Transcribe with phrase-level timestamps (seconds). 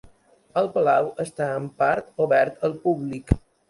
[0.61, 3.41] El palau està en part obert al públic.